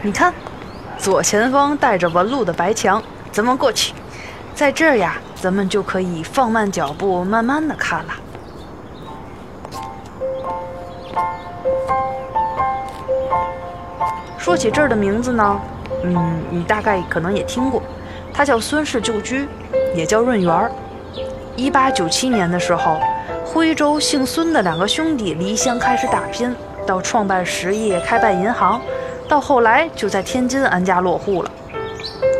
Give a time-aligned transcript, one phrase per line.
[0.00, 0.32] 你看，
[0.96, 3.02] 左前方带着纹路的白墙，
[3.32, 3.92] 咱们过去，
[4.54, 8.12] 在这儿呀，咱们就可以放慢脚步，慢慢的看了。
[14.38, 15.60] 说起这儿的名字呢，
[16.04, 17.82] 嗯，你大概可能也听过，
[18.32, 19.48] 它叫孙氏旧居，
[19.96, 20.70] 也叫润园儿。
[21.56, 23.00] 一八九七年的时候，
[23.44, 26.54] 徽州姓孙的两个兄弟离乡开始打拼，
[26.86, 28.80] 到创办实业、开办银行，
[29.28, 31.50] 到后来就在天津安家落户了。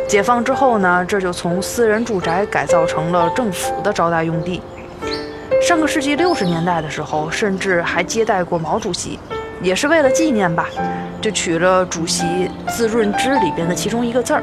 [0.07, 4.59] 解放之后呢，这就从私人住宅改造成了政府的招待用地。
[5.61, 9.19] 上个世纪六十年代的时候，甚至还接待过毛主席，
[9.61, 10.67] 也是为了纪念吧，
[11.21, 14.41] 就取了主席字润之里边的其中一个字儿，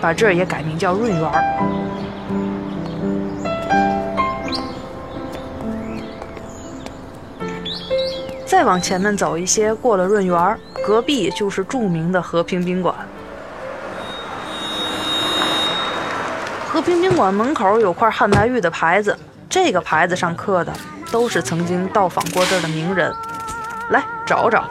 [0.00, 1.42] 把这儿也改名叫润园儿。
[8.48, 12.94] 再往前面走一些，过了润园儿，隔壁就是著名的和平宾馆。
[16.66, 19.14] 和平宾馆门口有块汉白玉的牌子，
[19.50, 20.72] 这个牌子上刻的
[21.12, 23.12] 都是曾经到访过这儿的名人。
[23.90, 24.64] 来找找，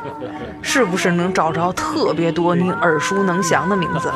[0.64, 4.12] 是不是能找着特别多你耳熟能详的名字？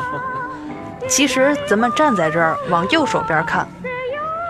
[1.08, 3.64] 其实咱们站在这儿往右手边看，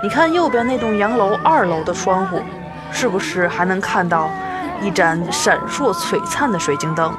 [0.02, 2.42] 你看右边那栋洋楼二楼的窗户，
[2.90, 4.30] 是不是还能看到
[4.82, 7.12] 一盏闪烁璀璨的水晶灯？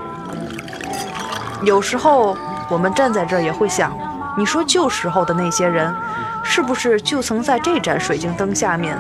[1.62, 2.36] 有时候
[2.70, 3.98] 我们站在这儿也会想，
[4.38, 5.96] 你说旧时候的那些人，
[6.44, 8.98] 是不是就曾在这盏水晶灯下面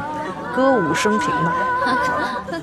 [0.55, 1.52] 歌舞升平呢？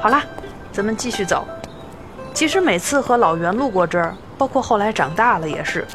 [0.00, 0.22] 好啦，
[0.72, 1.44] 咱们继续走。
[2.32, 5.86] 其实每次和老袁路过这儿，包括后来长大了也是，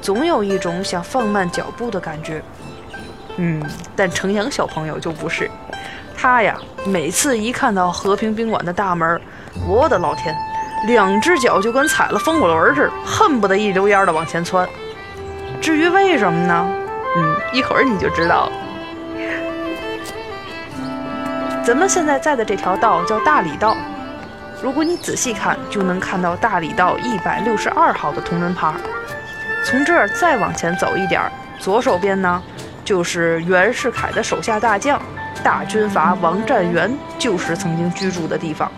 [0.00, 2.42] 总有一种想放慢脚步的感觉。
[3.36, 3.62] 嗯，
[3.96, 5.50] 但程阳小朋友就不是，
[6.16, 9.20] 他呀，每次一看到和平宾馆的大门，
[9.66, 10.36] 我的老天，
[10.86, 14.68] 两只脚就跟踩了风火轮似的，恨不得一溜烟的往前窜。
[15.60, 16.66] 至于为什么呢？
[17.16, 18.52] 嗯，一会儿你就知道了。
[21.64, 23.76] 咱们现在在的这条道叫大理道，
[24.62, 28.74] 如果你仔细看，就能看到大理道一百六十二号的铜人牌。
[29.64, 31.22] 从这儿再往前走一点，
[31.60, 32.42] 左手边呢，
[32.84, 35.00] 就是袁世凯的手下大将
[35.44, 38.70] 大军阀王占元就是曾经居住的地方。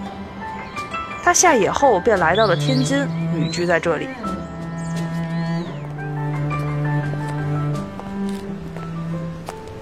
[1.22, 4.08] 他下野后便来到了天津，旅居在这里。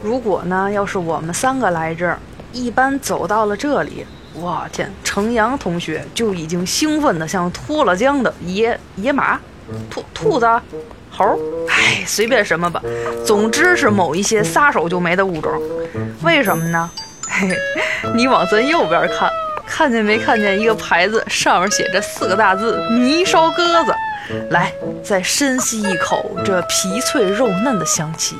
[0.02, 2.18] 如果呢，要是我们三个来这儿。
[2.52, 4.04] 一般走到了这里，
[4.34, 9.40] 我天，程阳同学就已经兴奋的像脱了缰的野野马、
[9.90, 10.46] 兔兔子、
[11.10, 12.82] 猴，哎，随便什么吧，
[13.24, 15.52] 总之是某一些撒手就没的物种。
[16.22, 16.90] 为什么呢？
[17.28, 17.48] 嘿，
[18.14, 19.30] 你往咱右边看，
[19.66, 23.94] 看见没看见一个牌子，上面写着四个大字“泥烧鸽子”。
[24.50, 24.72] 来，
[25.02, 28.36] 再深吸一口这皮脆肉嫩的香气。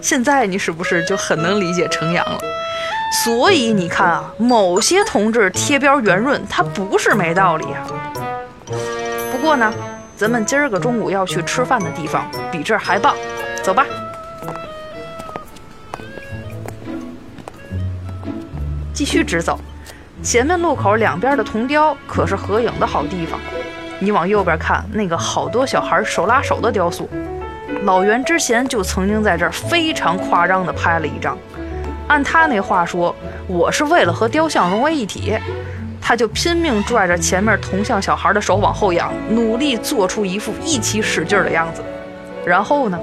[0.00, 2.38] 现在你是不是就很能理解程阳了？
[3.24, 7.86] 所以你看啊，某些同志贴标圆润，他不是没道理啊。
[9.30, 9.72] 不过呢，
[10.16, 13.16] 咱们今儿个中午要去吃饭的地方比这儿还棒，
[13.64, 13.84] 走吧。
[18.92, 19.58] 继续直走，
[20.22, 23.40] 前面路口两边的铜雕可是合影的好地方。
[23.98, 27.08] 你往右边看，那个好多小孩手拉手的雕塑，
[27.82, 31.36] 老袁之前就曾经在这儿非常夸张的拍了一张。
[32.06, 33.14] 按他那话说，
[33.48, 35.36] 我是为了和雕像融为一体，
[36.06, 41.82] 他就拼命拽着前面铜像小孩的手往后仰，努力做出一副一起使劲的样子。
[42.44, 42.98] 然后呢，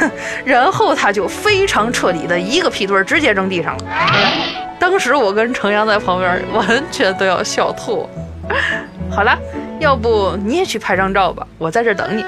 [0.00, 0.10] 哼，
[0.44, 3.84] 然后他就非常彻底的一个屁墩直接扔地上了。
[4.80, 8.08] 当时我跟程阳在旁边完全都要笑吐。
[9.08, 9.38] 好了，
[9.78, 12.24] 要不你也去拍张照吧，我在这等你。